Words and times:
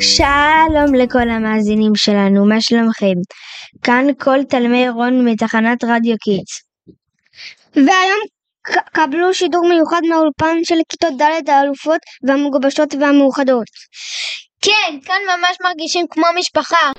שלום 0.00 0.94
לכל 0.94 1.30
המאזינים 1.30 1.94
שלנו, 1.94 2.46
מה 2.48 2.60
שלומכם? 2.60 3.14
כאן 3.82 4.06
כל 4.18 4.44
תלמי 4.48 4.88
רון 4.88 5.28
מתחנת 5.28 5.84
רדיו 5.84 6.16
קיטס. 6.18 6.62
והיום 7.74 8.20
קבלו 8.92 9.34
שידור 9.34 9.68
מיוחד 9.68 10.00
מהאולפן 10.08 10.56
של 10.64 10.74
כיתות 10.88 11.12
ד' 11.18 11.50
האלופות 11.50 12.00
והמגובשות 12.22 12.94
והמאוחדות. 13.00 13.66
כן, 14.62 14.98
כאן 15.04 15.20
ממש 15.26 15.56
מרגישים 15.64 16.06
כמו 16.10 16.26
משפחה. 16.36 16.92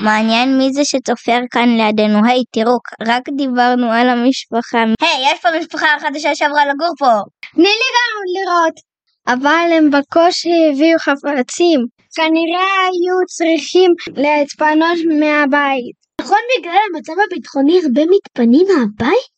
מעניין 0.00 0.58
מי 0.58 0.72
זה 0.72 0.84
שצופר 0.84 1.38
כאן 1.50 1.68
לידינו. 1.76 2.18
היי, 2.26 2.42
תראו, 2.52 2.78
רק 3.02 3.22
דיברנו 3.36 3.92
על 3.92 4.08
המשפחה. 4.08 4.78
היי, 5.00 5.32
יש 5.32 5.40
פה 5.40 5.48
משפחה 5.60 5.86
חדשה 6.00 6.34
שעברה 6.34 6.66
לגור 6.66 6.94
פה. 6.98 7.12
תני 7.54 7.62
לי 7.64 7.88
גם 7.96 8.14
לראות. 8.34 8.93
אבל 9.26 9.68
הם 9.72 9.90
בקושי 9.90 10.48
הביאו 10.72 10.98
חפצים. 10.98 11.80
כנראה 12.16 12.74
היו 12.86 13.16
צריכים 13.26 13.90
להתפנות 14.08 14.98
מהבית. 15.20 15.94
נכון 16.20 16.38
בגלל 16.58 16.76
המצב 16.94 17.12
הביטחוני 17.26 17.80
הרבה 17.82 18.02
מתפנים 18.10 18.66
מהבית? 18.66 19.34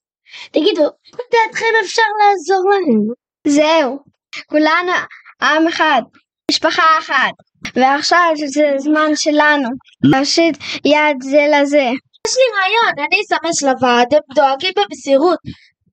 תגידו, 0.50 0.82
לדעתכם 1.12 1.72
אפשר 1.84 2.02
לעזור 2.20 2.70
להם? 2.70 3.02
זהו, 3.46 3.98
כולנו 4.46 4.92
עם 5.42 5.66
אחד, 5.68 6.02
משפחה 6.50 6.82
אחת. 6.98 7.32
ועכשיו 7.76 8.32
זה 8.46 8.74
זמן 8.78 9.10
שלנו, 9.14 9.68
להושיט 10.02 10.56
יד 10.84 11.16
זה 11.22 11.46
לזה. 11.52 11.90
יש 12.26 12.36
לי 12.36 12.58
רעיון, 12.58 13.06
אני 13.08 13.20
אסמס 13.20 13.62
לוועד, 13.62 14.14
הם 14.14 14.20
דואגים 14.34 14.72
במסירות 14.76 15.38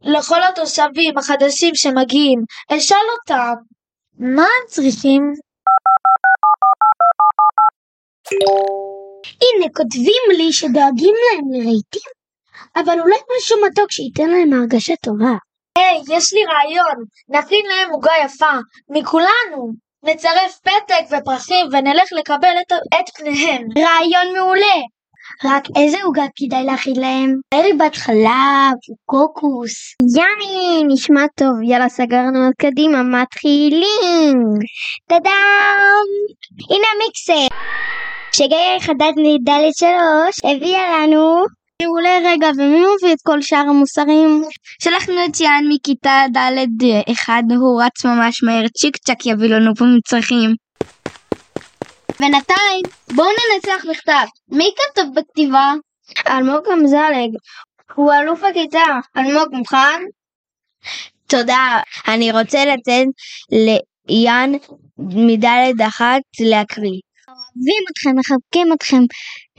לכל 0.02 0.44
התושבים 0.44 1.18
החדשים 1.18 1.76
שמגיעים. 1.76 2.40
אשאל 2.72 2.98
אותם, 3.20 3.54
מה 4.20 4.42
הם 4.42 4.68
צריכים? 4.68 5.34
הנה, 9.26 9.68
כותבים 9.76 10.24
לי 10.38 10.54
שדואגים 10.54 11.16
להם 11.24 11.46
לרהיטים, 11.52 12.12
אבל 12.76 13.00
אולי 13.00 13.16
משהו 13.38 13.58
מתוק 13.66 13.92
שייתן 13.92 14.30
להם 14.30 14.54
הרגשה 14.54 14.94
טובה. 14.96 15.36
היי, 15.78 16.18
יש 16.18 16.34
לי 16.34 16.46
רעיון, 16.46 17.06
נכין 17.30 17.66
להם 17.66 17.90
עוגה 17.92 18.12
יפה, 18.26 18.52
מכולנו. 18.90 19.74
נצרף 20.04 20.60
פתק 20.60 21.04
ופרחים 21.12 21.66
ונלך 21.72 22.10
לקבל 22.20 22.56
את, 22.62 22.72
את 22.72 23.18
פניהם. 23.18 23.68
רעיון 23.78 24.38
מעולה! 24.38 24.93
רק 25.46 25.64
איזה 25.76 25.98
עוגה 26.04 26.24
כדאי 26.36 26.64
להכין 26.64 26.96
להם? 26.96 27.36
בת 27.80 27.96
חלב, 27.96 28.78
קוקוס. 29.06 29.74
יאני, 30.18 30.84
נשמע 30.94 31.26
טוב. 31.36 31.62
יאללה, 31.64 31.90
סגרנו 31.90 32.48
אז 32.48 32.54
קדימה, 32.60 33.04
מתחילים. 33.04 34.38
טאדאם! 35.10 36.08
הנה 36.70 36.88
המיקסר. 36.96 37.56
שגיא 38.36 38.80
חדד 38.80 39.14
מדלת 39.18 39.76
שלוש 39.78 40.54
הביאה 40.56 41.08
לנו 41.08 41.44
מעולה 41.82 42.18
רגע, 42.26 42.48
ומי 42.58 42.80
מביא 42.80 43.14
את 43.14 43.22
כל 43.24 43.42
שאר 43.42 43.66
המוסרים? 43.70 44.44
שלחנו 44.84 45.26
את 45.26 45.40
יען 45.40 45.66
מכיתה 45.74 46.26
ד' 46.34 46.86
אחד, 47.12 47.44
הוא 47.56 47.84
רץ 47.84 48.06
ממש 48.06 48.44
מהר, 48.44 48.68
צ'יק 48.68 48.98
צ'אק 48.98 49.26
יביא 49.26 49.50
לנו 49.50 49.76
פה 49.76 49.86
מצרכים. 49.98 50.63
בינתיים, 52.20 52.84
בואו 53.16 53.28
ננצח 53.28 53.86
בכתב. 53.90 54.26
מי 54.50 54.72
כתב 54.78 55.06
בכתיבה? 55.16 55.74
אלמוג 56.28 56.68
אמזלג, 56.74 57.32
הוא 57.96 58.14
אלוף 58.14 58.44
הכיתה. 58.44 58.86
אלמוג 59.18 59.48
מוכן? 59.52 60.02
תודה. 61.28 61.80
אני 62.08 62.32
רוצה 62.32 62.66
לתת 62.66 63.06
ליאן 64.10 64.52
מדלת 64.98 65.88
אחת 65.88 66.22
להקריא. 66.40 67.00
אוהבים 67.28 67.84
אתכם, 67.92 68.20
מחבקים 68.20 68.74
אתכם, 68.74 69.04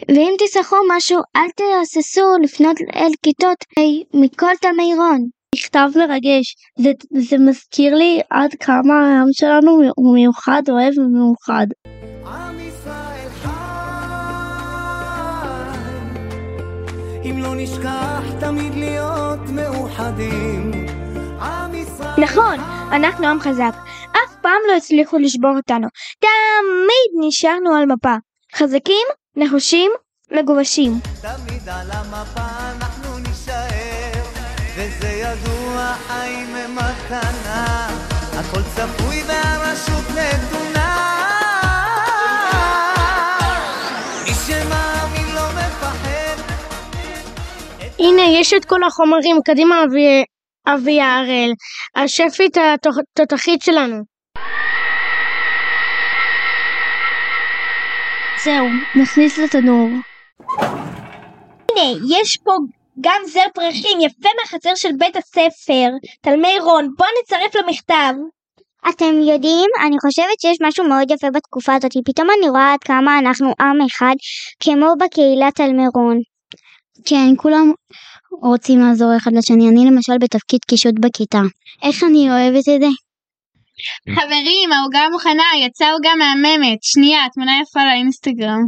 ואם 0.08 0.34
תסחרו 0.38 0.78
משהו, 0.96 1.20
אל 1.36 1.48
תהססו 1.56 2.24
לפנות 2.42 2.76
אל 2.96 3.10
כיתות 3.22 3.64
ה' 3.78 4.16
מכל 4.16 4.56
תלמי 4.60 4.94
רון. 4.94 5.28
מכתב 5.54 5.88
מרגש, 5.96 6.54
זה, 6.78 6.90
זה 7.20 7.38
מזכיר 7.38 7.94
לי 7.94 8.20
עד 8.30 8.54
כמה 8.60 8.94
העם 8.94 9.28
שלנו 9.32 9.80
הוא 9.96 10.14
מיוחד, 10.14 10.62
אוהב 10.68 10.98
ומאוחד. 10.98 11.66
אם 17.24 17.38
לא 17.38 17.54
נשכח 17.56 18.22
תמיד 18.40 18.74
להיות 18.74 19.40
מאוחדים. 19.48 20.70
נכון, 22.18 22.58
אנחנו 22.92 23.26
עם 23.26 23.40
חזק. 23.40 23.74
אף 24.10 24.34
פעם 24.42 24.60
לא 24.68 24.76
הצליחו 24.76 25.18
לשבור 25.18 25.56
אותנו. 25.56 25.86
תמיד 26.20 27.26
נשארנו 27.28 27.74
על 27.74 27.86
מפה. 27.86 28.14
חזקים, 28.56 29.06
נחושים, 29.36 29.92
מגובשים. 30.32 30.92
תמיד 31.20 31.68
על 31.68 31.90
המפה 31.90 32.76
אנחנו 32.76 33.18
נישאר, 33.18 34.22
וזה 34.76 35.08
ידוע 35.08 35.94
חיים 36.06 36.54
הם 36.56 36.74
מתנה, 36.76 37.88
הכל 38.32 38.62
צפוי 38.74 39.22
והרשות 39.26 40.04
נתונה. 40.10 41.23
הנה, 48.04 48.22
יש 48.40 48.54
את 48.54 48.64
כל 48.64 48.84
החומרים. 48.84 49.36
קדימה, 49.44 49.84
אבי, 49.84 50.24
אבי 50.66 51.00
הראל. 51.00 51.52
השפית 51.96 52.56
התותחית 52.56 53.62
שלנו. 53.62 53.96
זהו, 58.44 58.66
נכניס 59.02 59.38
לתנור. 59.38 59.88
הנה, 61.70 62.16
יש 62.18 62.38
פה 62.44 62.52
גם 63.00 63.20
זר 63.26 63.46
פרחים 63.54 64.00
יפה 64.00 64.28
מהחצר 64.40 64.74
של 64.74 64.88
בית 64.98 65.16
הספר. 65.16 65.88
תלמי 66.20 66.58
רון, 66.60 66.88
בואו 66.98 67.08
נצרף 67.22 67.54
למכתב. 67.56 68.14
אתם 68.88 69.20
יודעים, 69.20 69.70
אני 69.86 69.96
חושבת 70.00 70.40
שיש 70.40 70.56
משהו 70.62 70.88
מאוד 70.88 71.10
יפה 71.10 71.26
בתקופה 71.34 71.74
הזאת, 71.74 71.92
פתאום 72.04 72.28
אני 72.38 72.48
רואה 72.48 72.72
עד 72.72 72.84
כמה 72.84 73.18
אנחנו 73.18 73.52
עם 73.60 73.80
אחד, 73.86 74.14
כמו 74.60 74.86
בקהילת 75.00 75.60
אלמירון. 75.60 76.33
כן, 77.06 77.34
כולם 77.36 77.72
רוצים 78.42 78.80
לעזור 78.80 79.16
אחד 79.16 79.30
לשני, 79.32 79.68
אני 79.68 79.90
למשל 79.90 80.12
בתפקיד 80.20 80.60
קישוט 80.66 80.94
בכיתה. 81.00 81.40
איך 81.82 82.04
אני 82.04 82.30
אוהבת 82.30 82.68
את 82.68 82.80
זה? 82.80 82.92
חברים, 84.10 84.72
העוגה 84.72 85.00
מוכנה, 85.12 85.48
יצאה 85.66 85.92
עוגה 85.92 86.10
מהממת. 86.18 86.78
שנייה, 86.82 87.20
תמונה 87.34 87.52
יפה 87.62 87.80
לאינסטגרם. 87.84 88.62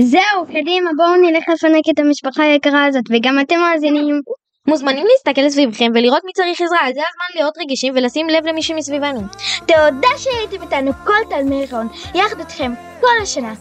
זהו, 0.00 0.46
קדימה, 0.46 0.90
בואו 0.96 1.16
נלך 1.16 1.44
לפנק 1.48 1.84
את 1.94 1.98
המשפחה 1.98 2.42
היקרה 2.42 2.84
הזאת, 2.84 3.04
וגם 3.10 3.40
אתם 3.40 3.56
מאזינים. 3.60 4.20
מוזמנים 4.66 5.06
להסתכל 5.06 5.50
סביבכם 5.50 5.86
ולראות 5.94 6.24
מי 6.24 6.32
צריך 6.32 6.60
עזרה, 6.60 6.78
זה 6.94 7.00
הזמן 7.08 7.30
להיות 7.34 7.54
רגישים 7.58 7.94
ולשים 7.96 8.28
לב 8.28 8.46
למי 8.46 8.62
שמסביבנו. 8.62 9.20
תודה 9.58 10.08
שהייתם 10.18 10.62
איתנו 10.62 10.92
כל 11.04 11.20
תלמי 11.30 11.66
רון, 11.72 11.88
יחד 12.14 12.38
איתכם 12.40 12.72
כל 13.00 13.22
השנה. 13.22 13.54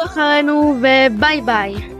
תעקבו 0.00 0.04
אחרינו 0.04 0.74
וביי 0.80 1.40
ביי. 1.40 1.99